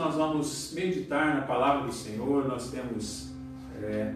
[0.00, 2.48] nós vamos meditar na palavra do Senhor.
[2.48, 3.32] Nós temos
[3.82, 4.14] é,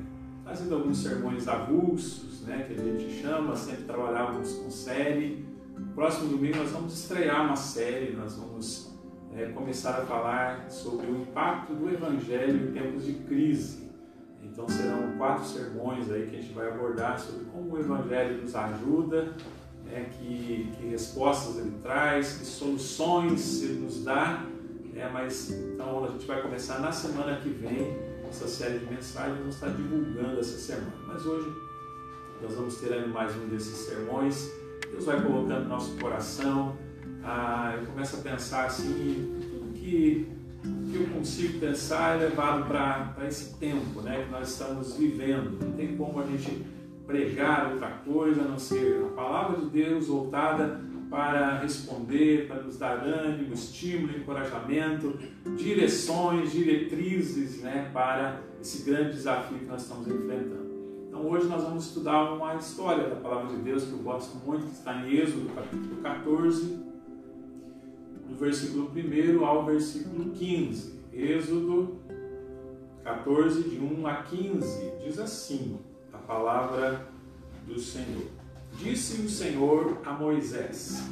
[0.72, 5.46] alguns sermões avulsos, né, que a gente chama, sempre trabalhávamos com série.
[5.94, 8.94] Próximo domingo nós vamos estrear uma série, nós vamos
[9.36, 13.84] é, começar a falar sobre o impacto do Evangelho em tempos de crise.
[14.42, 18.54] Então serão quatro sermões aí que a gente vai abordar sobre como o Evangelho nos
[18.54, 19.34] ajuda,
[19.84, 24.46] né, que, que respostas ele traz, que soluções ele nos dá.
[24.94, 27.98] Né, mas então a gente vai começar na semana que vem
[28.28, 30.94] essa série de mensagens, vamos estar divulgando essa semana.
[31.08, 31.52] Mas hoje
[32.40, 34.52] nós vamos ter mais um desses sermões.
[34.92, 36.76] Deus vai colocando no nosso coração.
[37.24, 40.28] Ah, eu começo a pensar assim, tudo que,
[40.62, 45.58] que eu consigo pensar é levado para esse tempo né, que nós estamos vivendo.
[45.60, 46.64] Não tem como a gente
[47.04, 52.76] pregar outra coisa a não ser a palavra de Deus voltada para responder, para nos
[52.76, 55.18] dar ânimo, estímulo, encorajamento,
[55.56, 60.64] direções, diretrizes né, para esse grande desafio que nós estamos enfrentando.
[61.08, 64.66] Então hoje nós vamos estudar uma história da palavra de Deus que eu gosto muito,
[64.66, 66.64] que está em Êxodo, capítulo 14,
[68.28, 70.94] do versículo 1 ao versículo 15.
[71.12, 71.98] Êxodo
[73.04, 75.78] 14, de 1 a 15, diz assim
[76.12, 77.06] a palavra
[77.66, 78.33] do Senhor.
[78.78, 81.02] Disse o Senhor a Moisés: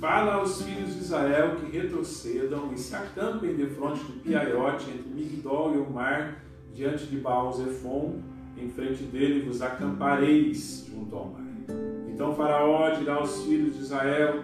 [0.00, 5.08] Fala aos filhos de Israel que retrocedam e se acampem de frente do Piaiote entre
[5.08, 6.42] Migdol e o mar,
[6.74, 8.20] diante de Baal-Zephon,
[8.58, 11.42] em frente dele vos acampareis junto ao mar.
[12.08, 14.42] Então Faraó dirá aos filhos de Israel: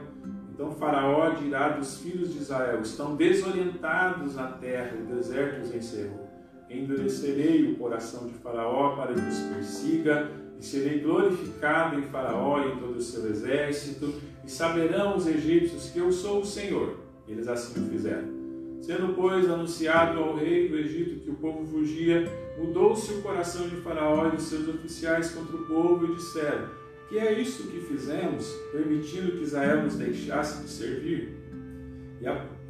[0.54, 6.28] Então Faraó dirá dos filhos de Israel: Estão desorientados na terra, o deserto os encerrou.
[6.70, 12.72] Endurecerei o coração de Faraó para que os persiga e serei glorificado em Faraó e
[12.72, 14.14] em todo o seu exército,
[14.44, 16.96] e saberão os egípcios que eu sou o Senhor.
[17.28, 18.38] Eles assim o fizeram.
[18.80, 22.24] Sendo, pois, anunciado ao rei do Egito que o povo fugia,
[22.58, 26.68] mudou-se o coração de Faraó e de seus oficiais contra o povo e disseram:
[27.08, 31.36] Que é isto que fizemos, permitindo que Israel nos deixasse de servir?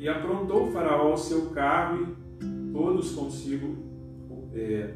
[0.01, 3.77] E aprontou Faraó o seu carro e todos consigo,
[4.55, 4.95] é,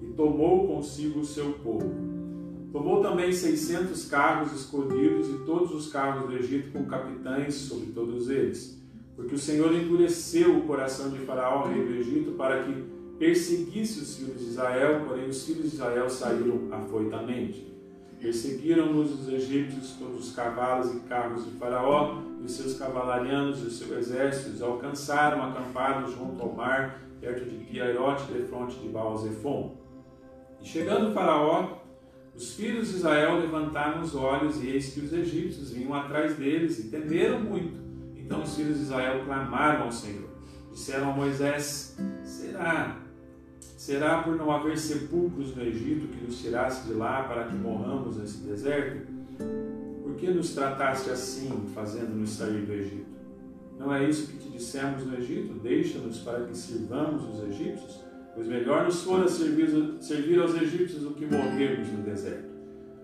[0.00, 2.19] e tomou consigo o seu povo.
[2.72, 8.30] Tomou também seiscentos carros escolhidos e todos os carros do Egito com capitães sobre todos
[8.30, 8.80] eles,
[9.16, 12.72] porque o Senhor endureceu o coração de Faraó, rei do Egito, para que
[13.18, 17.68] perseguisse os filhos de Israel, porém os filhos de Israel saíram afoitamente.
[18.20, 23.66] Perseguiram-nos os egípcios todos os cavalos e carros de Faraó, e os seus cavalarianos e
[23.66, 29.76] os seus exércitos alcançaram acampados junto ao mar, perto de Piairote, de fronte de Baal-Zephon.
[30.62, 31.79] E chegando Faraó,
[32.40, 36.78] os filhos de Israel levantaram os olhos e eis que os egípcios vinham atrás deles
[36.78, 37.78] e temeram muito.
[38.16, 40.30] Então os filhos de Israel clamaram ao Senhor.
[40.72, 42.98] Disseram a Moisés: Será?
[43.60, 48.16] Será por não haver sepulcros no Egito que nos tirasse de lá para que morramos
[48.16, 49.06] nesse deserto?
[50.02, 53.10] Por que nos trataste assim, fazendo-nos sair do Egito?
[53.78, 55.52] Não é isso que te dissemos no Egito?
[55.58, 58.09] Deixa-nos para que sirvamos os egípcios?
[58.40, 59.68] Pois melhor nos fora servir,
[60.00, 62.48] servir aos egípcios do que morrermos no deserto.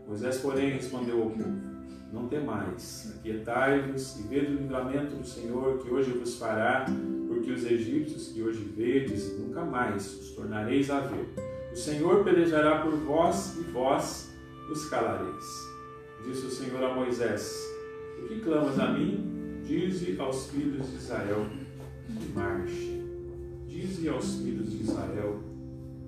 [0.08, 1.60] Moisés, porém, respondeu ao povo:
[2.10, 6.86] Não temais, aquietai-vos e vede o livramento do Senhor que hoje vos fará,
[7.28, 11.28] porque os egípcios que hoje vedes, nunca mais os tornareis a ver.
[11.70, 14.34] O Senhor pelejará por vós e vós
[14.70, 15.44] os calareis.
[16.26, 17.54] Disse o Senhor a Moisés:
[18.22, 19.60] O que clamas a mim?
[19.64, 21.44] Dize aos filhos de Israel
[22.06, 22.95] que marchem.
[23.86, 25.40] Dize aos filhos de Israel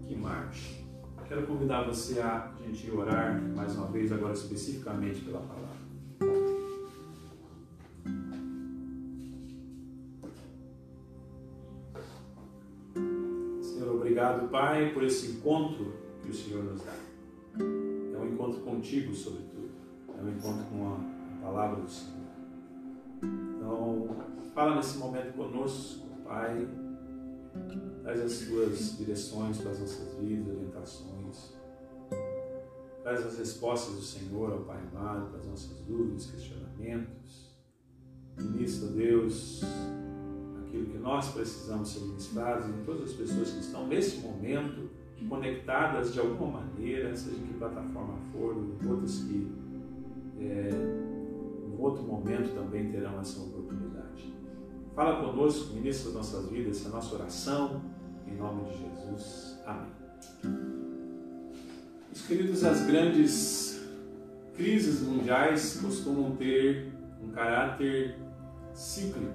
[0.05, 0.84] que marche.
[1.28, 5.78] Quero convidar você a gente orar mais uma vez, agora especificamente pela palavra.
[13.62, 16.97] Senhor, obrigado, Pai, por esse encontro que o Senhor nos dá.
[17.60, 19.71] É um encontro contigo, sobretudo.
[20.19, 22.27] É um encontro com a palavra do Senhor.
[23.22, 24.16] Então,
[24.53, 26.66] fala nesse momento conosco, Pai
[28.03, 31.53] Traz as tuas direções para as nossas vidas, orientações.
[33.03, 37.49] Traz as respostas do Senhor ao Pai amado para as nossas dúvidas, questionamentos.
[38.39, 39.63] Ministra, Deus,
[40.63, 44.91] aquilo que nós precisamos ser ministrados em todas as pessoas que estão nesse momento
[45.28, 48.57] conectadas de alguma maneira, seja em que plataforma for,
[48.89, 49.51] outras que
[50.39, 50.71] é,
[51.66, 53.67] em outro momento também terão essa oportunidade.
[54.98, 57.80] Fala conosco, ministra nossas vidas, essa é nossa oração,
[58.27, 59.56] em nome de Jesus.
[59.65, 59.92] Amém.
[62.12, 63.80] Os queridos, as grandes
[64.56, 66.92] crises mundiais costumam ter
[67.22, 68.18] um caráter
[68.74, 69.34] cíclico.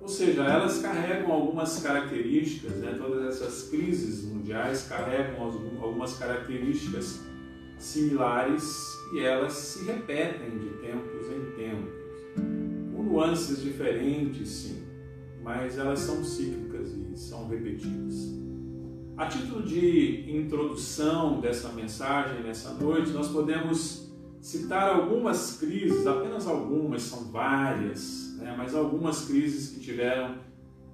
[0.00, 2.96] Ou seja, elas carregam algumas características, né?
[2.96, 5.42] todas essas crises mundiais carregam
[5.82, 7.20] algumas características
[7.78, 8.64] similares
[9.12, 11.30] e elas se repetem de tempos
[13.14, 14.82] nuances diferentes, sim,
[15.42, 18.34] mas elas são cíclicas e são repetidas.
[19.16, 27.02] A título de introdução dessa mensagem nessa noite, nós podemos citar algumas crises, apenas algumas,
[27.02, 28.52] são várias, né?
[28.58, 30.36] mas algumas crises que tiveram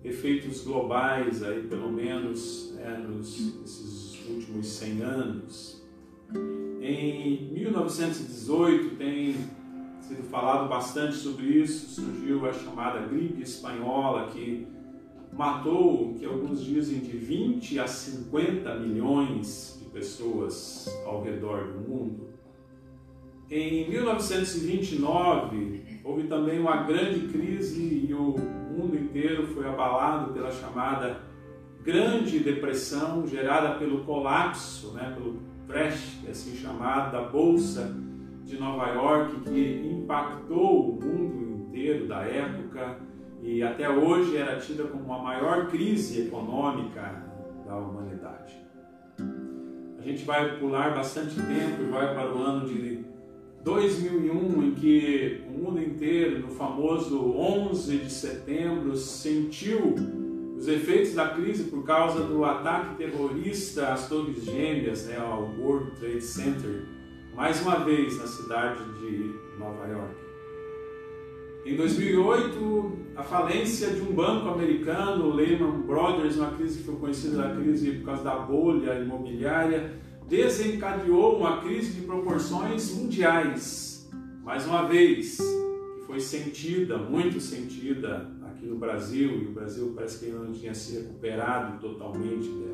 [0.05, 3.34] efeitos globais aí pelo menos né, nos
[3.64, 5.82] esses últimos 100 anos.
[6.82, 9.37] Em 1918 tem
[10.11, 14.67] sido falado bastante sobre isso, surgiu a chamada gripe espanhola que
[15.33, 22.29] matou, que alguns dizem de 20 a 50 milhões de pessoas ao redor do mundo.
[23.49, 28.35] Em 1929, houve também uma grande crise e o
[28.77, 31.23] mundo inteiro foi abalado pela chamada
[31.85, 38.10] Grande Depressão, gerada pelo colapso, né, pelo crash, é assim chamado, da Bolsa
[38.50, 42.99] de Nova York, que impactou o mundo inteiro da época
[43.43, 47.25] e até hoje era tida como a maior crise econômica
[47.64, 48.58] da humanidade.
[49.99, 53.05] A gente vai pular bastante tempo e vai para o ano de
[53.62, 59.94] 2001, em que o mundo inteiro, no famoso 11 de setembro, sentiu
[60.56, 65.93] os efeitos da crise por causa do ataque terrorista às Torres Gêmeas, né, ao World
[65.93, 66.85] Trade Center,
[67.41, 70.15] mais uma vez na cidade de Nova York.
[71.65, 77.39] Em 2008, a falência de um banco americano, Lehman Brothers, uma crise que foi conhecida
[77.39, 79.91] da crise por causa da bolha imobiliária,
[80.29, 84.07] desencadeou uma crise de proporções mundiais.
[84.45, 90.19] Mais uma vez, que foi sentida, muito sentida aqui no Brasil, e o Brasil parece
[90.19, 92.69] que ainda não tinha se recuperado totalmente dela.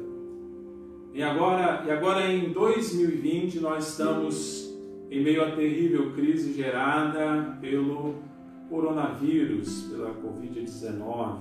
[1.16, 4.70] E agora, e agora em 2020 nós estamos
[5.10, 8.16] em meio à terrível crise gerada pelo
[8.68, 11.38] coronavírus, pela Covid-19.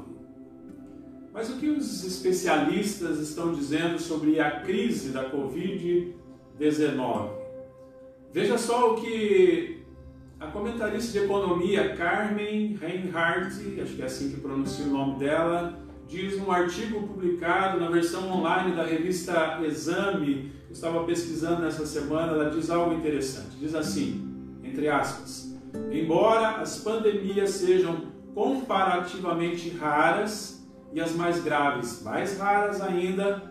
[1.34, 7.32] Mas o que os especialistas estão dizendo sobre a crise da Covid-19?
[8.32, 9.84] Veja só o que
[10.40, 15.78] a comentarista de economia Carmen Reinhardt, acho que é assim que pronuncia o nome dela,
[16.08, 22.34] diz num artigo publicado na versão online da revista Exame, eu estava pesquisando nessa semana,
[22.34, 23.58] ela diz algo interessante.
[23.60, 25.56] Diz assim, entre aspas,
[25.92, 30.56] embora as pandemias sejam comparativamente raras,
[30.94, 33.44] e as mais graves, mais raras ainda,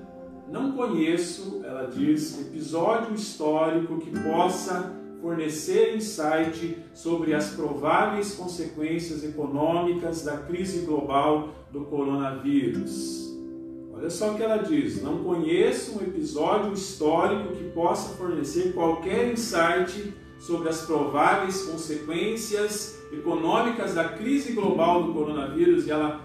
[0.51, 10.23] não conheço, ela diz, episódio histórico que possa fornecer insight sobre as prováveis consequências econômicas
[10.23, 13.35] da crise global do coronavírus.
[13.95, 19.33] Olha só o que ela diz: não conheço um episódio histórico que possa fornecer qualquer
[19.33, 26.21] insight sobre as prováveis consequências econômicas da crise global do coronavírus, e ela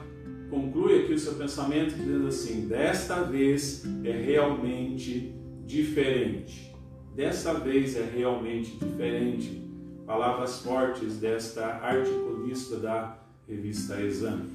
[0.50, 5.34] conclui aqui o seu pensamento dizendo assim: desta vez é realmente
[5.66, 6.69] diferente.
[7.16, 9.62] Desta vez é realmente diferente.
[10.06, 13.18] Palavras fortes desta articulista da
[13.48, 14.50] revista Exame.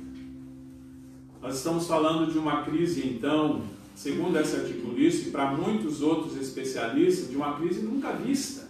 [1.41, 3.63] Nós estamos falando de uma crise, então,
[3.95, 8.69] segundo essa articulista e para muitos outros especialistas, de uma crise nunca vista.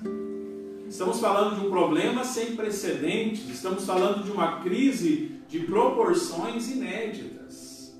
[0.88, 7.94] Estamos falando de um problema sem precedentes, estamos falando de uma crise de proporções inéditas.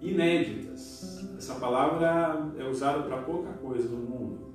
[0.00, 1.24] Inéditas.
[1.36, 4.45] Essa palavra é usada para pouca coisa no mundo.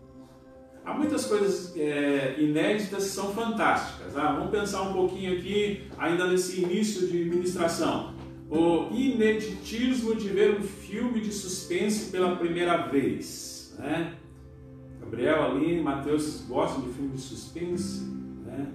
[0.84, 4.18] Há muitas coisas é, inéditas que são fantásticas.
[4.18, 8.16] Ah, vamos pensar um pouquinho aqui, ainda nesse início de ministração.
[8.50, 13.76] O ineditismo de ver um filme de suspense pela primeira vez.
[13.78, 14.14] Né?
[15.00, 18.02] Gabriel, Aline, Mateus gostam de filme de suspense?
[18.46, 18.68] Né?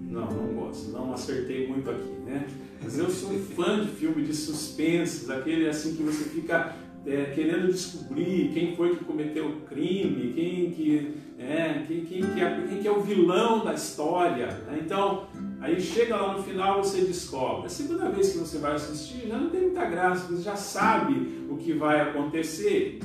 [0.00, 0.90] Não, não gosto.
[0.90, 2.46] Não acertei muito aqui, né?
[2.82, 6.76] Mas eu sou um fã de filme de suspense, aquele assim que você fica
[7.06, 12.40] é, querendo descobrir quem foi que cometeu o crime, quem que é, quem, quem, que
[12.40, 14.46] é, quem que é o vilão da história.
[14.66, 14.80] Né?
[14.84, 15.28] Então,
[15.60, 17.66] aí chega lá no final você descobre.
[17.66, 21.46] A segunda vez que você vai assistir já não tem muita graça, você já sabe
[21.48, 22.98] o que vai acontecer.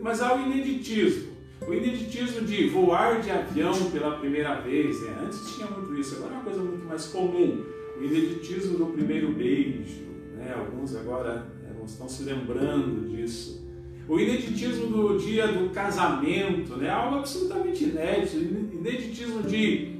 [0.00, 1.36] Mas há o ineditismo.
[1.66, 5.18] O ineditismo de voar de avião pela primeira vez, né?
[5.24, 7.64] antes tinha muito isso, agora é uma coisa muito mais comum.
[7.98, 10.06] O ineditismo do primeiro beijo,
[10.36, 10.54] né?
[10.56, 11.42] alguns agora né,
[11.90, 13.66] estão se lembrando disso.
[14.08, 16.88] O ineditismo do dia do casamento, né?
[16.88, 18.36] algo absolutamente inédito.
[18.36, 19.98] Ineditismo de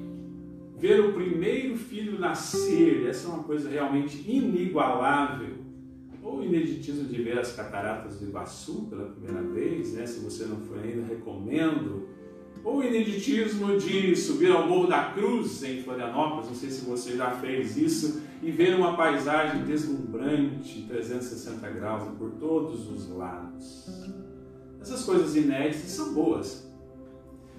[0.79, 5.59] ver o primeiro filho nascer, essa é uma coisa realmente inigualável.
[6.23, 10.07] Ou ineditismo de ver as cataratas do Iguaçu pela primeira vez, né?
[10.07, 12.09] se você não foi ainda, recomendo.
[12.69, 17.31] Ou ineditismo de subir ao Morro da Cruz em Florianópolis, não sei se você já
[17.31, 24.13] fez isso, e ver uma paisagem deslumbrante, 360 graus por todos os lados.
[24.83, 26.71] Essas coisas inéditas são boas,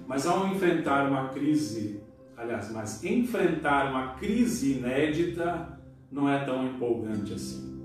[0.06, 2.00] mas ao enfrentar uma crise,
[2.36, 5.76] aliás, mas enfrentar uma crise inédita
[6.08, 7.80] não é tão empolgante assim.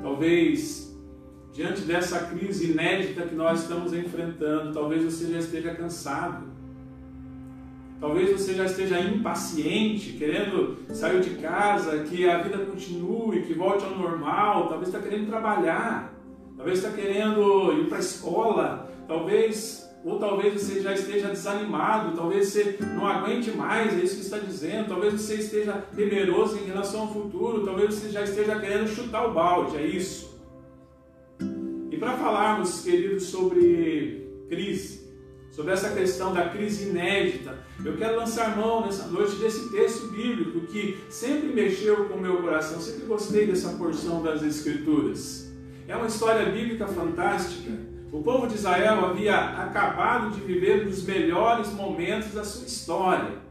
[0.00, 0.93] Talvez
[1.54, 6.46] diante dessa crise inédita que nós estamos enfrentando, talvez você já esteja cansado.
[8.00, 13.84] Talvez você já esteja impaciente, querendo sair de casa, que a vida continue, que volte
[13.84, 14.68] ao normal.
[14.68, 16.12] Talvez está querendo trabalhar,
[16.56, 22.48] talvez está querendo ir para a escola, talvez ou talvez você já esteja desanimado, talvez
[22.48, 27.02] você não aguente mais, é isso que está dizendo, talvez você esteja temeroso em relação
[27.02, 30.33] ao futuro, talvez você já esteja querendo chutar o balde, é isso.
[31.94, 35.08] E para falarmos, queridos, sobre crise,
[35.52, 40.62] sobre essa questão da crise inédita, eu quero lançar mão nessa noite desse texto bíblico
[40.62, 45.52] que sempre mexeu com o meu coração, sempre gostei dessa porção das Escrituras.
[45.86, 47.70] É uma história bíblica fantástica
[48.14, 53.43] o povo de Israel havia acabado de viver um dos melhores momentos da sua história.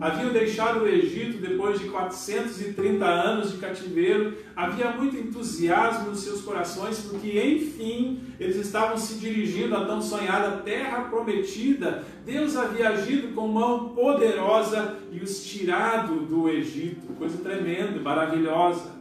[0.00, 6.40] Haviam deixado o Egito depois de 430 anos de cativeiro, havia muito entusiasmo nos seus
[6.40, 12.02] corações, porque enfim eles estavam se dirigindo à tão sonhada terra prometida.
[12.24, 18.92] Deus havia agido com mão poderosa e os tirado do Egito, coisa tremenda, maravilhosa.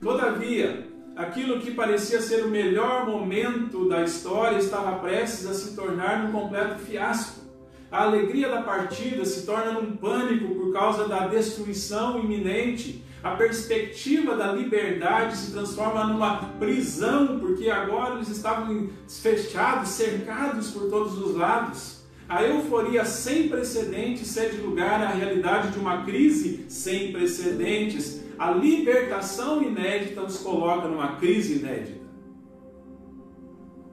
[0.00, 0.86] Todavia,
[1.16, 6.30] aquilo que parecia ser o melhor momento da história estava prestes a se tornar um
[6.30, 7.42] completo fiasco.
[7.92, 13.04] A alegria da partida se torna num pânico por causa da destruição iminente.
[13.22, 20.88] A perspectiva da liberdade se transforma numa prisão, porque agora eles estavam fechados, cercados por
[20.88, 22.02] todos os lados.
[22.26, 29.62] A euforia sem precedentes cede lugar à realidade de uma crise sem precedentes a libertação
[29.62, 32.00] inédita nos coloca numa crise inédita.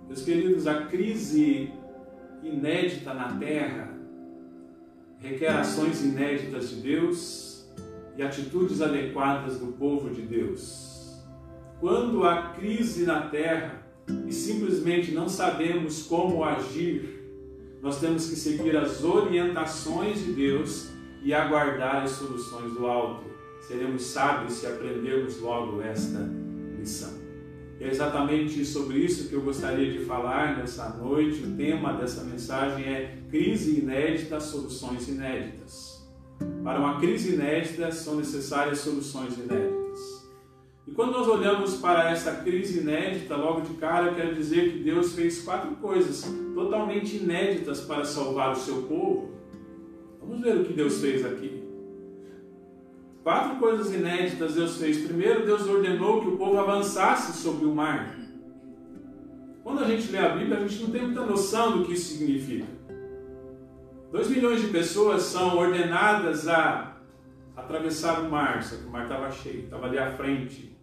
[0.07, 1.71] Meus queridos, a crise
[2.43, 3.93] inédita na terra
[5.19, 7.69] requer ações inéditas de Deus
[8.15, 11.19] e atitudes adequadas do povo de Deus.
[11.79, 13.85] Quando há crise na terra
[14.25, 17.19] e simplesmente não sabemos como agir,
[17.81, 20.89] nós temos que seguir as orientações de Deus
[21.23, 23.29] e aguardar as soluções do alto
[23.69, 26.27] seremos sábios se aprendermos logo esta
[26.77, 27.28] lição.
[27.79, 31.43] É exatamente sobre isso que eu gostaria de falar nessa noite.
[31.43, 36.05] O tema dessa mensagem é Crise inédita, soluções inéditas.
[36.63, 39.79] Para uma crise inédita são necessárias soluções inéditas.
[40.85, 44.79] E quando nós olhamos para essa crise inédita, logo de cara, eu quero dizer que
[44.79, 49.29] Deus fez quatro coisas totalmente inéditas para salvar o seu povo.
[50.19, 51.58] Vamos ver o que Deus fez aqui.
[53.29, 55.05] Quatro coisas inéditas Deus fez.
[55.05, 58.17] Primeiro, Deus ordenou que o povo avançasse sobre o mar.
[59.63, 62.17] Quando a gente lê a Bíblia, a gente não tem muita noção do que isso
[62.17, 62.65] significa.
[64.11, 66.97] Dois milhões de pessoas são ordenadas a
[67.55, 70.75] atravessar o mar, só que o mar estava cheio, estava ali à frente.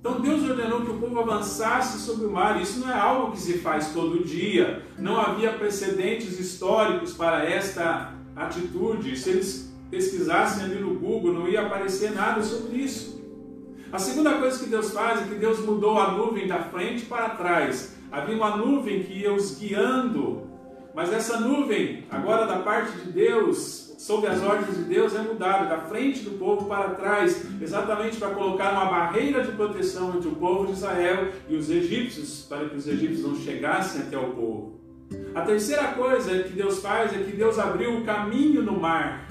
[0.00, 2.58] Então Deus ordenou que o povo avançasse sobre o mar.
[2.62, 4.86] Isso não é algo que se faz todo dia.
[4.96, 9.18] Não havia precedentes históricos para esta atitude.
[9.18, 13.18] Se eles pesquisassem ali no Google, não ia aparecer nada sobre isso.
[13.90, 17.30] A segunda coisa que Deus faz é que Deus mudou a nuvem da frente para
[17.30, 17.96] trás.
[18.12, 20.42] Havia uma nuvem que ia os guiando,
[20.94, 25.66] mas essa nuvem, agora da parte de Deus, sob as ordens de Deus, é mudada
[25.66, 30.36] da frente do povo para trás, exatamente para colocar uma barreira de proteção entre o
[30.36, 34.78] povo de Israel e os egípcios, para que os egípcios não chegassem até o povo.
[35.34, 39.26] A terceira coisa que Deus faz é que Deus abriu o caminho no mar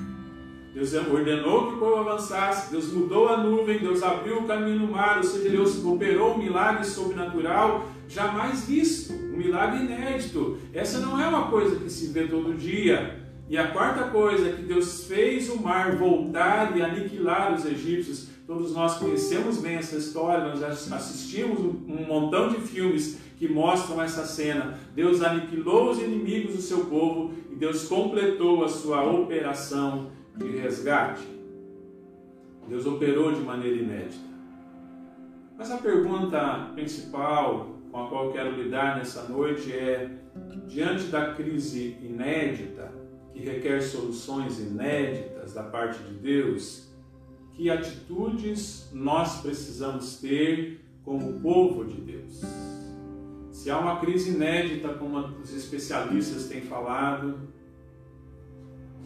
[0.78, 4.92] Deus ordenou que o povo avançasse, Deus mudou a nuvem, Deus abriu o caminho no
[4.92, 10.60] mar, ou seja, Deus operou um milagre sobrenatural jamais visto, um milagre inédito.
[10.72, 13.26] Essa não é uma coisa que se vê todo dia.
[13.50, 18.28] E a quarta coisa é que Deus fez o mar voltar e aniquilar os egípcios.
[18.46, 24.00] Todos nós conhecemos bem essa história, nós já assistimos um montão de filmes que mostram
[24.00, 24.78] essa cena.
[24.94, 31.28] Deus aniquilou os inimigos do seu povo e Deus completou a sua operação de resgate,
[32.68, 34.28] Deus operou de maneira inédita.
[35.58, 40.12] Mas a pergunta principal com a qual quero lidar nessa noite é:
[40.68, 42.92] diante da crise inédita
[43.34, 46.90] que requer soluções inéditas da parte de Deus,
[47.54, 52.42] que atitudes nós precisamos ter como povo de Deus?
[53.52, 57.40] Se há uma crise inédita, como os especialistas têm falado,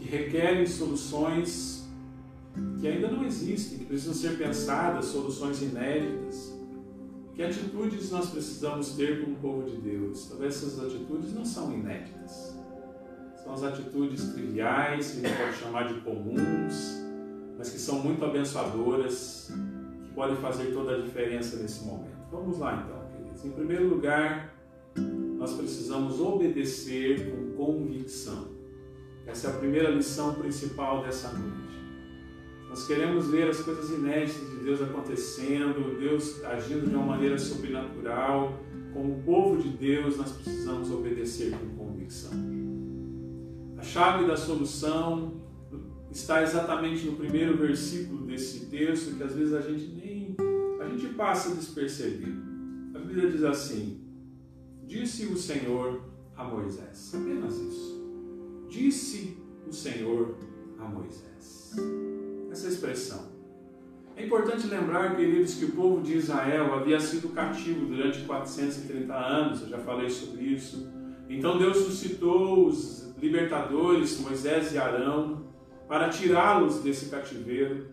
[0.02, 1.86] que requerem soluções
[2.80, 6.52] que ainda não existem, que precisam ser pensadas, soluções inéditas,
[7.36, 10.28] que atitudes nós precisamos ter como povo de Deus?
[10.28, 12.58] Talvez essas atitudes não são inéditas.
[13.44, 17.02] São as atitudes triviais, que a gente pode chamar de comuns,
[17.58, 19.52] mas que são muito abençoadoras,
[20.04, 22.18] que podem fazer toda a diferença nesse momento.
[22.32, 23.46] Vamos lá então, queridos.
[23.46, 24.54] Em primeiro lugar,
[25.38, 28.51] nós precisamos obedecer com convicção.
[29.26, 31.72] Essa é a primeira lição principal dessa noite.
[32.70, 38.60] Nós queremos ver as coisas inéditas de Deus acontecendo, Deus agindo de uma maneira sobrenatural.
[38.94, 42.32] Como povo de Deus, nós precisamos obedecer com convicção.
[43.78, 45.42] A chave da solução
[46.10, 50.36] está exatamente no primeiro versículo desse texto, que às vezes a gente nem
[50.80, 52.42] a gente passa despercebido.
[52.96, 54.02] A Bíblia diz assim:
[54.86, 56.02] Disse o Senhor
[56.36, 57.14] a Moisés.
[57.14, 58.01] Apenas isso.
[58.72, 59.38] Disse
[59.68, 60.38] o Senhor
[60.80, 61.76] a Moisés
[62.50, 63.30] essa expressão.
[64.16, 69.62] É importante lembrar, queridos, que o povo de Israel havia sido cativo durante 430 anos,
[69.62, 70.90] eu já falei sobre isso.
[71.30, 75.48] Então Deus suscitou os libertadores, Moisés e Arão,
[75.86, 77.88] para tirá-los desse cativeiro.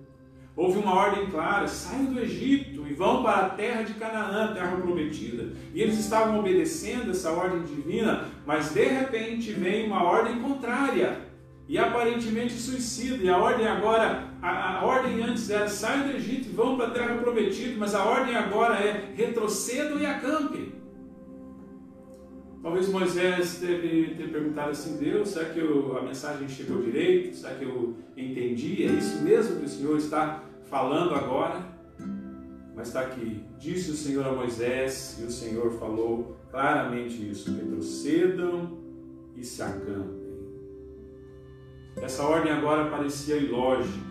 [0.54, 4.76] Houve uma ordem clara: saiam do Egito e vão para a terra de Canaã, terra
[4.76, 5.52] prometida.
[5.75, 11.21] E eles estavam obedecendo essa ordem divina, mas de repente vem uma ordem contrária
[11.69, 13.23] e aparentemente suicida.
[13.23, 16.87] E a ordem agora, a, a ordem antes era saiam do Egito e vão para
[16.87, 20.73] a terra prometida, mas a ordem agora é retrocedam e acampem.
[22.62, 27.37] Talvez Moisés deve ter perguntado assim, Deus, será que eu, a mensagem chegou direito?
[27.37, 28.83] Será que eu entendi?
[28.83, 31.77] É isso mesmo que o Senhor está falando agora?
[32.88, 38.78] Está aqui, disse o Senhor a Moisés, e o Senhor falou claramente isso, retrocedam
[39.36, 40.26] e se acampem.
[42.00, 44.08] Essa ordem agora parecia ilógica.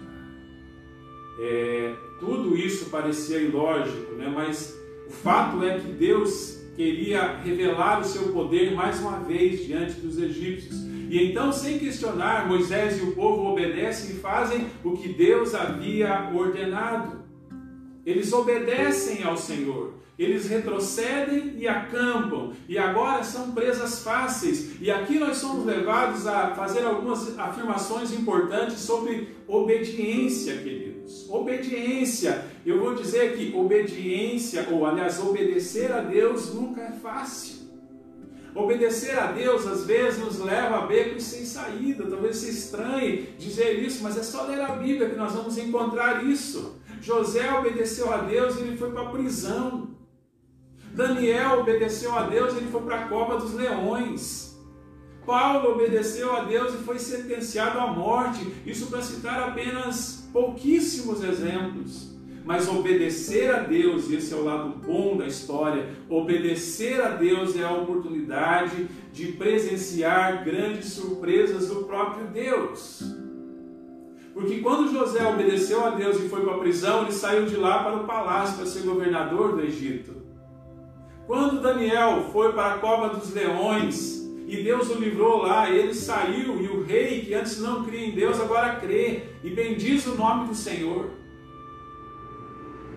[1.41, 4.31] É, tudo isso parecia ilógico, né?
[4.33, 9.99] mas o fato é que Deus queria revelar o seu poder mais uma vez diante
[9.99, 10.83] dos egípcios.
[11.09, 16.29] E então, sem questionar, Moisés e o povo obedecem e fazem o que Deus havia
[16.31, 17.16] ordenado.
[18.07, 19.95] Eles obedecem ao Senhor.
[20.17, 24.81] Eles retrocedem e acampam, e agora são presas fáceis.
[24.81, 31.29] E aqui nós somos levados a fazer algumas afirmações importantes sobre obediência, queridos.
[31.29, 32.45] Obediência.
[32.65, 37.57] Eu vou dizer que obediência, ou aliás, obedecer a Deus nunca é fácil.
[38.55, 42.09] Obedecer a Deus às vezes nos leva a becos sem saída.
[42.09, 46.25] Talvez se estranhe dizer isso, mas é só ler a Bíblia que nós vamos encontrar
[46.25, 46.76] isso.
[47.01, 49.89] José obedeceu a Deus e ele foi para a prisão.
[50.93, 54.57] Daniel obedeceu a Deus e ele foi para a cova dos leões.
[55.25, 58.47] Paulo obedeceu a Deus e foi sentenciado à morte.
[58.65, 62.15] Isso para citar apenas pouquíssimos exemplos.
[62.45, 67.63] Mas obedecer a Deus, esse é o lado bom da história, obedecer a Deus é
[67.63, 73.03] a oportunidade de presenciar grandes surpresas do próprio Deus.
[74.37, 77.83] Porque quando José obedeceu a Deus e foi para a prisão, ele saiu de lá
[77.83, 80.13] para o palácio para ser governador do Egito.
[81.25, 86.61] Quando Daniel foi para a cova dos leões e Deus o livrou lá, ele saiu
[86.61, 90.49] e o rei que antes não cria em Deus agora crê e bendiz o nome
[90.49, 91.09] do Senhor.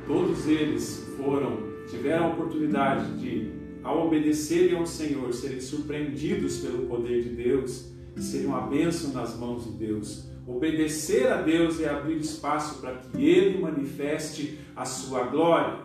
[0.06, 1.56] Todos eles foram,
[1.88, 3.50] tiveram a oportunidade de,
[3.82, 9.64] ao obedecerem ao Senhor, serem surpreendidos pelo poder de Deus serem uma bênção nas mãos
[9.64, 10.29] de Deus.
[10.50, 15.78] Obedecer a Deus é abrir espaço para que Ele manifeste a sua glória.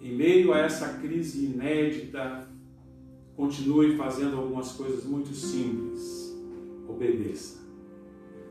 [0.00, 2.48] Em meio a essa crise inédita,
[3.36, 6.32] continue fazendo algumas coisas muito simples.
[6.88, 7.66] Obedeça.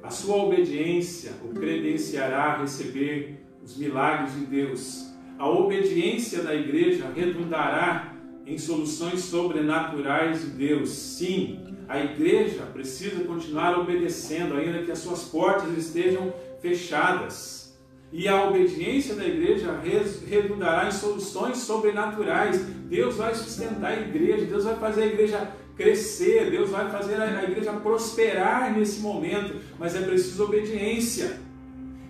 [0.03, 5.09] A sua obediência o credenciará a receber os milagres de Deus.
[5.39, 8.02] A obediência da igreja redundará
[8.45, 10.89] em soluções sobrenaturais de Deus.
[10.89, 17.77] Sim, a igreja precisa continuar obedecendo, ainda que as suas portas estejam fechadas.
[18.11, 19.79] E a obediência da igreja
[20.27, 22.59] redundará em soluções sobrenaturais.
[22.87, 27.43] Deus vai sustentar a igreja, Deus vai fazer a igreja crescer, Deus vai fazer a
[27.43, 31.39] igreja prosperar nesse momento, mas é preciso obediência.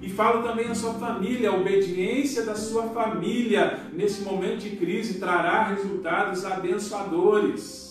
[0.03, 5.17] E falo também a sua família, a obediência da sua família nesse momento de crise
[5.17, 7.81] trará resultados abençoadores.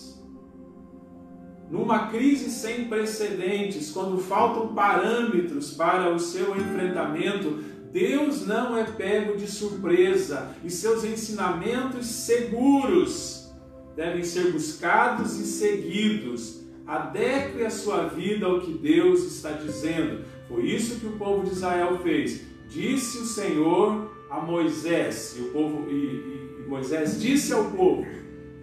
[1.71, 9.35] numa crise sem precedentes, quando faltam parâmetros para o seu enfrentamento, Deus não é pego
[9.35, 13.51] de surpresa e seus ensinamentos seguros
[13.95, 16.61] devem ser buscados e seguidos.
[16.85, 20.25] Adeque a sua vida ao que Deus está dizendo.
[20.47, 22.43] Foi isso que o povo de Israel fez.
[22.67, 28.05] Disse o Senhor a Moisés, e, o povo, e, e, e Moisés disse ao povo,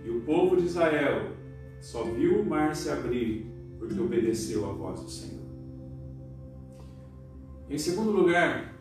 [0.05, 1.31] e o povo de Israel
[1.81, 3.47] só viu o mar se abrir
[3.79, 5.41] porque obedeceu à voz do Senhor.
[7.69, 8.75] Em segundo lugar,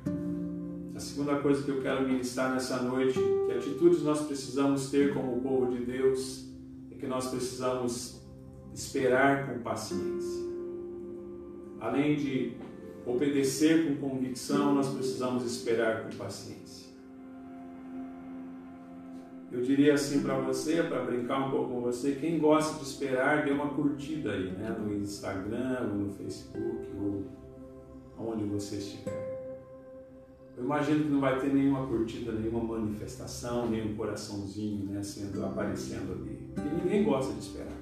[0.95, 5.39] a segunda coisa que eu quero ministrar nessa noite, que atitudes nós precisamos ter como
[5.41, 6.49] povo de Deus,
[6.91, 8.21] é que nós precisamos
[8.73, 10.49] esperar com paciência.
[11.79, 12.57] Além de
[13.12, 16.89] obedecer com convicção, nós precisamos esperar com paciência.
[19.52, 23.43] Eu diria assim para você, para brincar um pouco com você, quem gosta de esperar,
[23.43, 24.76] dê uma curtida aí, né?
[24.80, 29.30] No Instagram, no Facebook, ou onde você estiver.
[30.56, 36.12] Eu imagino que não vai ter nenhuma curtida, nenhuma manifestação, nenhum coraçãozinho né, sendo aparecendo
[36.12, 36.38] ali.
[36.54, 37.78] Porque ninguém gosta de esperar.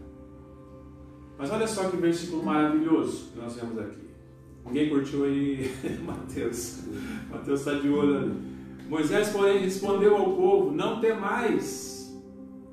[1.37, 4.06] Mas olha só que versículo maravilhoso que nós vemos aqui.
[4.67, 5.71] Ninguém curtiu aí
[6.05, 6.83] Mateus.
[7.29, 8.33] Mateus está de olho ali.
[8.89, 12.17] Moisés, porém, respondeu ao povo: Não temais,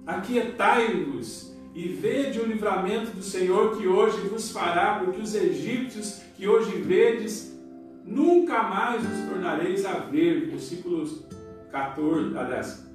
[0.07, 6.47] aquietai-vos e vede o livramento do Senhor que hoje vos fará, porque os egípcios que
[6.47, 7.59] hoje vedes
[8.05, 10.51] nunca mais os tornareis a ver.
[10.51, 11.25] Versículos
[11.71, 12.87] 14, aliás,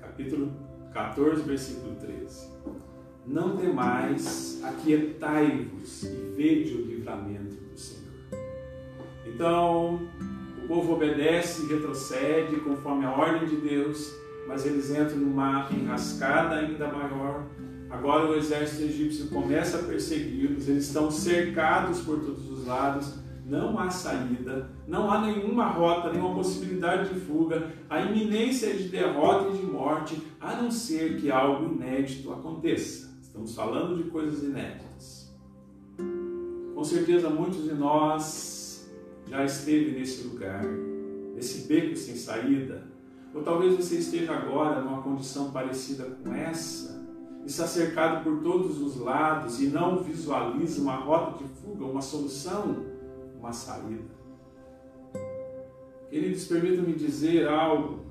[0.00, 0.52] capítulo
[0.92, 2.54] 14, versículo 13.
[3.26, 7.63] Não temais, aquietai-vos e vede o livramento.
[9.34, 10.08] Então,
[10.62, 14.14] o povo obedece e retrocede conforme a ordem de Deus,
[14.46, 17.44] mas eles entram numa enrascada ainda maior.
[17.90, 23.78] Agora o exército egípcio começa a persegui-los, eles estão cercados por todos os lados não
[23.78, 29.58] há saída, não há nenhuma rota, nenhuma possibilidade de fuga, a iminência de derrota e
[29.58, 33.14] de morte, a não ser que algo inédito aconteça.
[33.20, 35.34] Estamos falando de coisas inéditas.
[36.74, 38.53] Com certeza muitos de nós
[39.26, 40.64] já esteve nesse lugar,
[41.34, 42.86] nesse beco sem saída,
[43.34, 47.04] ou talvez você esteja agora numa condição parecida com essa,
[47.44, 52.94] está cercado por todos os lados e não visualiza uma rota de fuga, uma solução
[53.44, 54.14] uma saída.
[56.08, 58.06] Queridos, permitam-me dizer algo.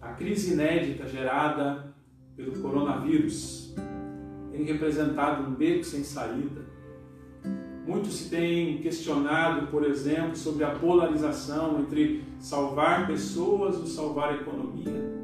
[0.00, 1.94] A crise inédita gerada
[2.34, 3.74] pelo coronavírus
[4.50, 6.64] tem representado um beco sem saída.
[7.86, 14.36] Muito se tem questionado, por exemplo, sobre a polarização entre salvar pessoas ou salvar a
[14.38, 15.14] economia,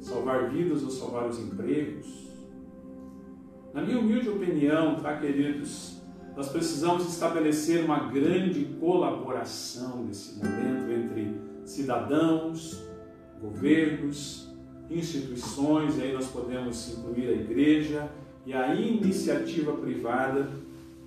[0.00, 2.06] salvar vidas ou salvar os empregos.
[3.74, 6.00] Na minha humilde opinião, tá, queridos,
[6.34, 11.36] nós precisamos estabelecer uma grande colaboração nesse momento entre
[11.66, 12.82] cidadãos,
[13.42, 14.50] governos,
[14.90, 18.10] instituições, e aí nós podemos incluir a igreja
[18.46, 20.48] e a iniciativa privada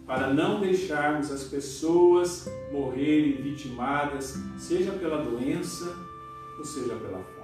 [0.06, 5.96] para não deixarmos as pessoas morrerem vitimadas, seja pela doença
[6.58, 7.36] ou seja pela fome.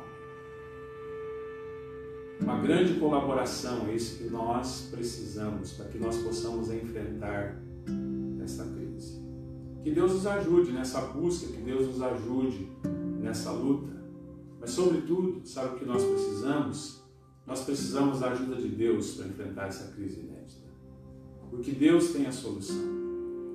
[2.42, 7.62] Uma grande colaboração é isso que nós precisamos para que nós possamos enfrentar
[8.38, 9.22] nesta crise.
[9.84, 12.68] Que Deus nos ajude nessa busca, que Deus nos ajude
[13.20, 14.02] nessa luta.
[14.60, 17.02] Mas, sobretudo, sabe o que nós precisamos?
[17.48, 20.61] Nós precisamos da ajuda de Deus para enfrentar essa crise inédita.
[21.52, 22.90] Porque Deus tem a solução.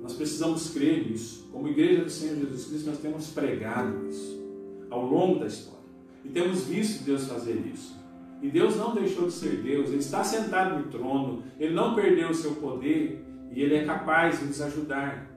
[0.01, 1.49] Nós precisamos crer nisso.
[1.51, 4.41] Como igreja do Senhor Jesus Cristo, nós temos pregado isso
[4.89, 5.77] ao longo da história.
[6.23, 7.97] E temos visto Deus fazer isso.
[8.41, 12.29] E Deus não deixou de ser Deus, Ele está sentado no trono, Ele não perdeu
[12.29, 15.27] o seu poder, e Ele é capaz de nos ajudar.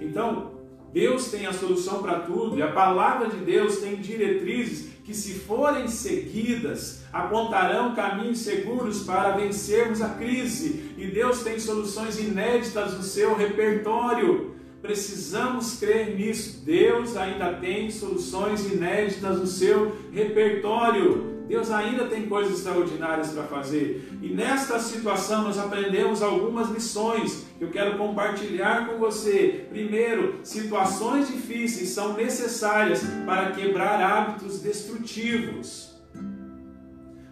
[0.00, 0.58] Então,
[0.92, 5.32] Deus tem a solução para tudo e a palavra de Deus tem diretrizes que, se
[5.32, 10.92] forem seguidas, apontarão caminhos seguros para vencermos a crise.
[10.98, 14.54] E Deus tem soluções inéditas no seu repertório.
[14.82, 16.62] Precisamos crer nisso.
[16.62, 21.38] Deus ainda tem soluções inéditas no seu repertório.
[21.48, 24.10] Deus ainda tem coisas extraordinárias para fazer.
[24.20, 29.66] E nesta situação nós aprendemos algumas lições eu quero compartilhar com você.
[29.68, 35.88] Primeiro, situações difíceis são necessárias para quebrar hábitos destrutivos.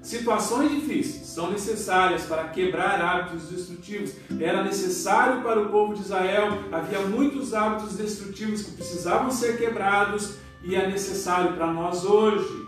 [0.02, 4.12] Situações difíceis são necessárias para quebrar hábitos destrutivos.
[4.40, 10.36] Era necessário para o povo de Israel, havia muitos hábitos destrutivos que precisavam ser quebrados
[10.62, 12.66] e é necessário para nós hoje.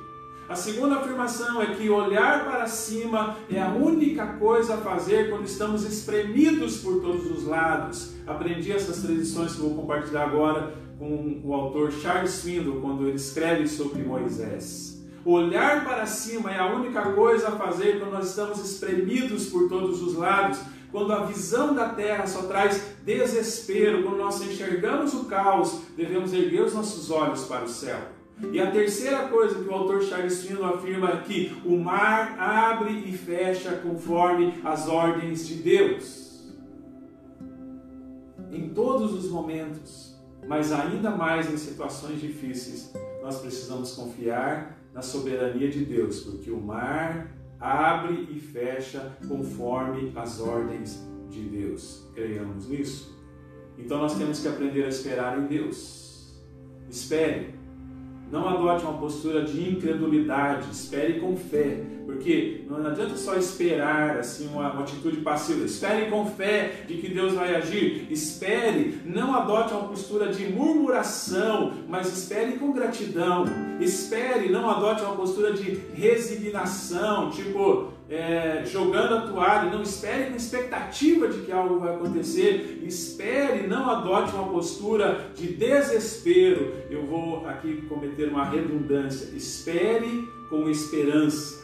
[0.49, 5.45] A segunda afirmação é que olhar para cima é a única coisa a fazer quando
[5.45, 8.15] estamos espremidos por todos os lados.
[8.27, 13.17] Aprendi essas três lições que vou compartilhar agora com o autor Charles Swindoll quando ele
[13.17, 15.05] escreve sobre Moisés.
[15.23, 20.01] Olhar para cima é a única coisa a fazer quando nós estamos espremidos por todos
[20.01, 20.59] os lados,
[20.91, 26.63] quando a visão da terra só traz desespero, quando nós enxergamos o caos, devemos erguer
[26.63, 28.18] os nossos olhos para o céu.
[28.53, 33.05] E a terceira coisa que o autor Charles Fino afirma é que o mar abre
[33.07, 36.55] e fecha conforme as ordens de Deus.
[38.53, 45.69] Em todos os momentos, mas ainda mais em situações difíceis, nós precisamos confiar na soberania
[45.69, 52.09] de Deus, porque o mar abre e fecha conforme as ordens de Deus.
[52.15, 53.19] Creiamos nisso?
[53.77, 56.35] Então nós temos que aprender a esperar em Deus.
[56.89, 57.58] Espere.
[58.31, 64.49] Não adote uma postura de incredulidade, espere com fé, porque não adianta só esperar assim
[64.49, 65.65] uma, uma, atitude passiva.
[65.65, 68.07] Espere com fé de que Deus vai agir.
[68.11, 73.47] Espere, não adote uma postura de murmuração, mas espere com gratidão.
[73.81, 80.37] Espere, não adote uma postura de resignação, tipo é, jogando a toalha, não espere com
[80.37, 86.73] expectativa de que algo vai acontecer, espere, não adote uma postura de desespero.
[86.91, 89.37] Eu vou aqui cometer uma redundância.
[89.37, 91.63] Espere com esperança.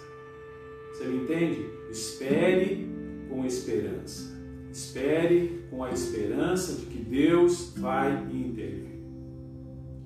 [0.92, 1.66] Você me entende?
[1.90, 2.88] Espere
[3.31, 4.35] com esperança.
[4.70, 9.00] Espere com a esperança de que Deus vai intervir.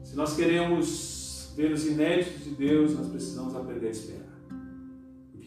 [0.04, 1.17] Se nós queremos
[1.58, 4.28] ver os inéditos de Deus, nós precisamos aprender a esperar.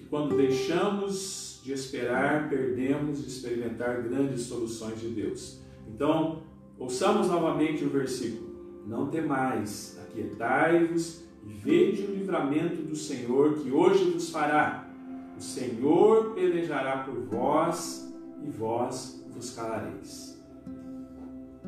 [0.09, 5.61] Quando deixamos de esperar, perdemos de experimentar grandes soluções de Deus.
[5.87, 6.43] Então,
[6.77, 14.11] ouçamos novamente o versículo: Não temais, aquietai-vos e vede o livramento do Senhor que hoje
[14.11, 14.91] vos fará.
[15.37, 20.37] O Senhor pelejará por vós e vós vos calareis.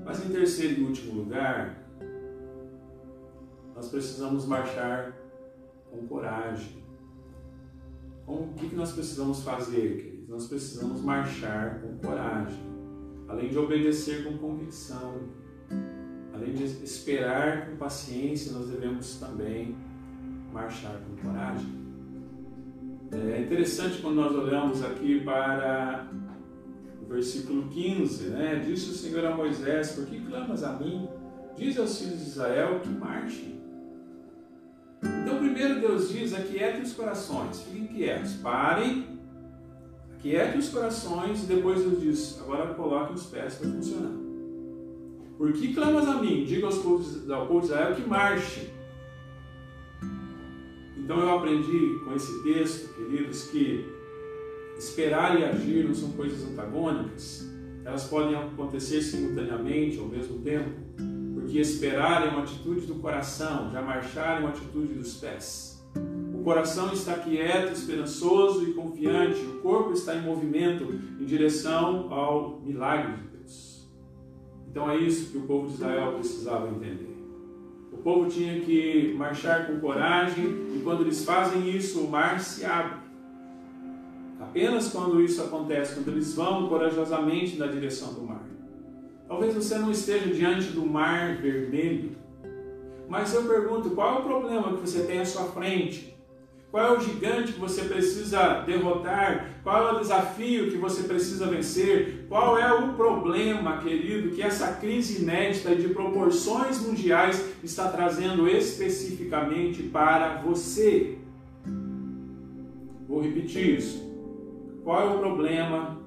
[0.03, 1.83] Mas em terceiro e último lugar,
[3.75, 5.13] nós precisamos marchar
[5.89, 6.83] com coragem.
[8.23, 10.29] Então, o que nós precisamos fazer, queridos?
[10.29, 12.63] Nós precisamos marchar com coragem,
[13.27, 15.21] além de obedecer com convicção,
[16.33, 19.75] além de esperar com paciência, nós devemos também
[20.51, 21.83] marchar com coragem.
[23.12, 26.07] É interessante quando nós olhamos aqui para
[27.01, 28.63] o versículo 15, né?
[28.65, 31.07] Disse o Senhor a Moisés: Por que clamas a mim?
[31.55, 33.62] Diz aos filhos de Israel que marchem.
[35.03, 39.19] Então, primeiro Deus diz: aquietem os corações, fiquem quietos, parem,
[40.13, 44.11] aquietem os corações, e depois Deus diz: agora coloquem os pés para funcionar.
[45.37, 46.45] Por que clamas a mim?
[46.45, 48.69] Diga aos povos, ao povo de Israel que marche.
[50.97, 53.85] Então eu aprendi com esse texto, queridos, que
[54.77, 57.51] esperar e agir não são coisas antagônicas.
[57.83, 60.71] Elas podem acontecer simultaneamente ao mesmo tempo
[61.43, 65.84] porque esperar é uma atitude do coração, já marchar é uma atitude dos pés.
[66.34, 70.86] O coração está quieto, esperançoso e confiante, o corpo está em movimento
[71.19, 73.89] em direção ao milagre de Deus.
[74.69, 77.13] Então é isso que o povo de Israel precisava entender.
[77.91, 82.63] O povo tinha que marchar com coragem e quando eles fazem isso, o mar se
[82.65, 82.99] abre.
[84.39, 88.42] Apenas quando isso acontece, quando eles vão corajosamente na direção do mar.
[89.27, 92.12] Talvez você não esteja diante do mar vermelho,
[93.07, 96.13] mas eu pergunto: qual é o problema que você tem à sua frente?
[96.73, 99.59] Qual é o gigante que você precisa derrotar?
[99.62, 102.25] Qual é o desafio que você precisa vencer?
[102.27, 109.83] Qual é o problema, querido, que essa crise inédita de proporções mundiais está trazendo especificamente
[109.83, 111.19] para você?
[113.07, 114.12] Vou repetir isso.
[114.83, 116.02] Qual é o problema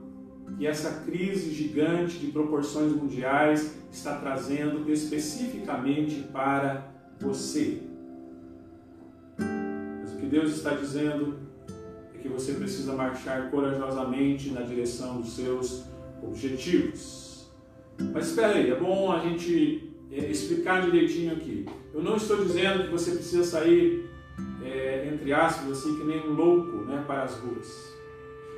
[0.57, 6.91] que essa crise gigante de proporções mundiais está trazendo especificamente para
[7.21, 7.83] você.
[9.39, 11.39] Mas o que Deus está dizendo
[12.15, 15.85] é que você precisa marchar corajosamente na direção dos seus
[16.23, 17.51] objetivos.
[18.13, 21.67] Mas espera aí, é bom a gente é, explicar direitinho aqui.
[21.93, 24.09] Eu não estou dizendo que você precisa sair,
[24.65, 27.96] é, entre aspas, assim, que nem um louco né, para as ruas.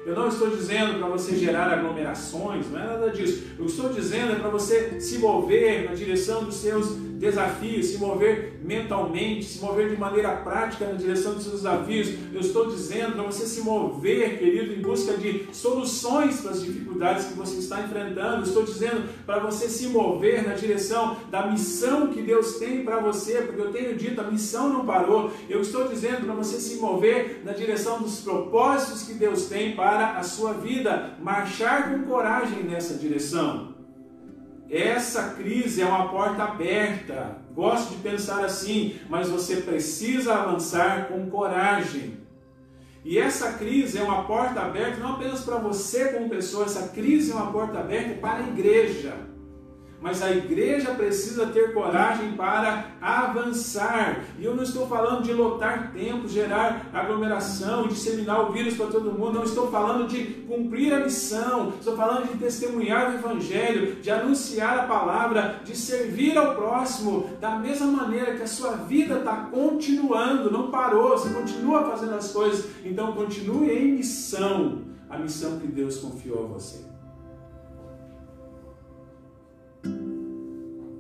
[0.07, 3.45] Eu não estou dizendo para você gerar aglomerações, não é nada disso.
[3.59, 8.59] Eu estou dizendo é para você se mover na direção dos seus desafios, se mover
[8.63, 12.09] mentalmente, se mover de maneira prática na direção dos seus desafios.
[12.33, 17.27] Eu estou dizendo para você se mover, querido, em busca de soluções para as dificuldades
[17.27, 18.37] que você está enfrentando.
[18.37, 23.01] Eu estou dizendo para você se mover na direção da missão que Deus tem para
[23.01, 25.33] você, porque eu tenho dito, a missão não parou.
[25.51, 29.88] Eu estou dizendo para você se mover na direção dos propósitos que Deus tem para
[29.97, 33.75] a sua vida, marchar com coragem nessa direção.
[34.71, 37.39] Essa crise é uma porta aberta.
[37.55, 42.19] Gosto de pensar assim, mas você precisa avançar com coragem.
[43.05, 47.33] E essa crise é uma porta aberta não apenas para você como pessoa, essa crise
[47.33, 49.28] é uma porta aberta para a igreja
[50.01, 54.25] mas a igreja precisa ter coragem para avançar.
[54.39, 59.13] E eu não estou falando de lotar templos, gerar aglomeração, disseminar o vírus para todo
[59.13, 64.11] mundo, não estou falando de cumprir a missão, estou falando de testemunhar o evangelho, de
[64.11, 69.49] anunciar a palavra, de servir ao próximo, da mesma maneira que a sua vida está
[69.51, 75.67] continuando, não parou, você continua fazendo as coisas, então continue em missão, a missão que
[75.67, 76.88] Deus confiou a você.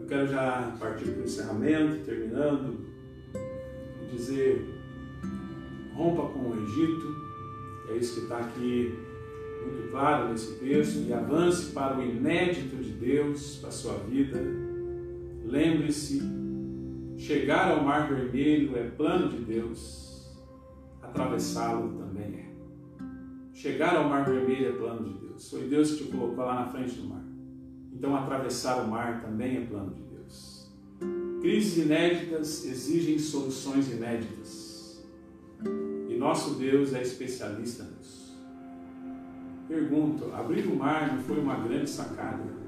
[0.09, 2.81] Quero já partir para o encerramento, terminando,
[4.11, 4.66] dizer:
[5.94, 7.16] rompa com o Egito,
[7.90, 8.99] é isso que está aqui
[9.62, 14.40] muito claro nesse texto, e avance para o inédito de Deus para a sua vida.
[15.44, 16.23] Lembre-se,
[17.16, 20.37] chegar ao Mar Vermelho é plano de Deus,
[21.03, 22.49] atravessá-lo também é.
[23.53, 25.51] Chegar ao Mar Vermelho é plano de Deus.
[25.51, 27.28] Foi Deus que te colocou lá na frente do mar.
[27.92, 30.70] Então, atravessar o mar também é plano de Deus.
[31.40, 35.05] Crises inéditas exigem soluções inéditas.
[36.09, 38.37] E nosso Deus é especialista nisso.
[39.68, 42.59] Pergunto: abrir o mar não foi uma grande sacada?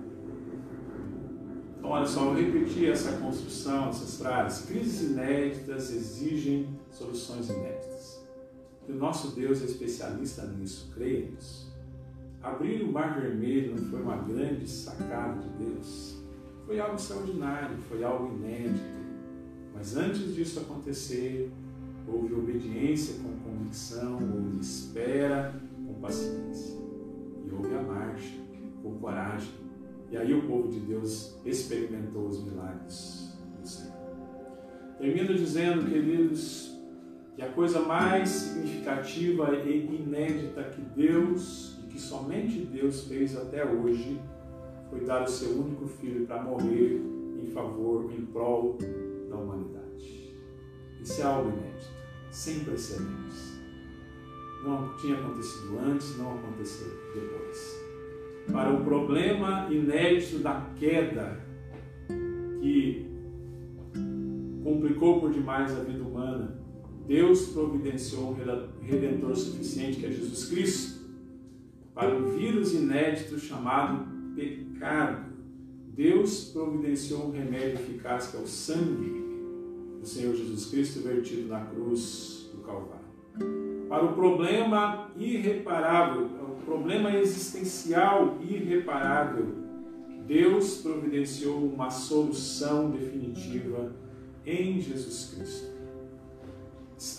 [1.79, 4.67] Então, olha só, eu repeti essa construção, essas frases.
[4.67, 8.21] Crises inéditas exigem soluções inéditas.
[8.87, 11.70] E o nosso Deus é especialista nisso, creia nisso.
[12.43, 16.23] Abrir o Mar Vermelho foi uma grande sacada de Deus.
[16.65, 19.01] Foi algo extraordinário, foi algo inédito.
[19.75, 21.51] Mas antes disso acontecer,
[22.09, 25.55] houve obediência com convicção, houve espera
[25.87, 26.79] com paciência.
[27.47, 28.39] E houve a marcha
[28.83, 29.53] com coragem.
[30.11, 34.01] E aí o povo de Deus experimentou os milagres do Senhor.
[34.99, 36.75] Termino dizendo, queridos,
[37.37, 44.21] que a coisa mais significativa e inédita que Deus que somente Deus fez até hoje
[44.89, 47.01] foi dar o seu único filho para morrer
[47.41, 48.79] em favor, em prol
[49.29, 50.35] da humanidade.
[51.01, 51.91] Isso é algo inédito,
[52.31, 53.61] sem precedentes.
[54.65, 57.81] Não tinha acontecido antes, não aconteceu depois.
[58.53, 61.41] Para o problema inédito da queda
[62.61, 63.09] que
[64.63, 66.61] complicou por demais a vida humana,
[67.07, 71.00] Deus providenciou um redentor suficiente que é Jesus Cristo
[72.01, 75.27] para um vírus inédito chamado pecado.
[75.95, 79.23] Deus providenciou um remédio eficaz que é o sangue
[80.01, 83.05] do Senhor Jesus Cristo vertido na cruz do Calvário.
[83.87, 89.49] Para o problema irreparável, o problema existencial irreparável,
[90.27, 93.95] Deus providenciou uma solução definitiva
[94.47, 95.80] em Jesus Cristo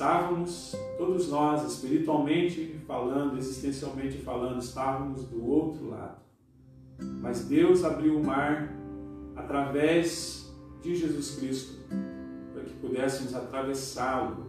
[0.01, 6.17] estávamos, todos nós, espiritualmente falando, existencialmente falando, estávamos do outro lado.
[7.21, 8.75] Mas Deus abriu o mar
[9.35, 11.77] através de Jesus Cristo
[12.51, 14.47] para que pudéssemos atravessá-lo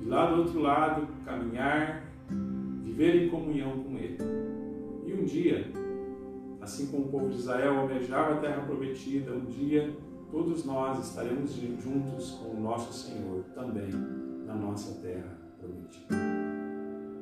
[0.00, 2.10] e lá do outro lado caminhar,
[2.82, 4.16] viver em comunhão com Ele.
[5.04, 5.70] E um dia,
[6.62, 9.94] assim como o povo de Israel almejava a terra prometida, um dia
[10.30, 16.14] todos nós estaremos juntos com o nosso Senhor também na nossa terra prometida.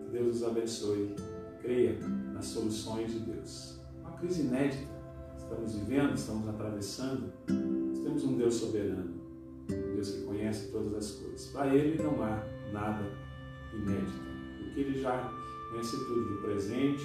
[0.04, 1.16] Que Deus nos abençoe.
[1.60, 1.98] Creia
[2.32, 3.80] nas soluções de Deus.
[4.00, 4.96] Uma crise inédita
[5.36, 7.32] estamos vivendo, estamos atravessando.
[7.48, 9.14] Nós temos um Deus soberano,
[9.68, 11.46] um Deus que conhece todas as coisas.
[11.48, 13.04] Para Ele não há nada
[13.74, 14.20] inédito,
[14.58, 15.30] porque Ele já
[15.70, 17.04] conhece tudo do presente,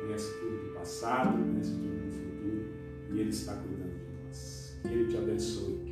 [0.00, 2.64] conhece tudo do passado, conhece tudo do futuro
[3.10, 4.78] e Ele está cuidando de nós.
[4.82, 5.82] Que Ele te abençoe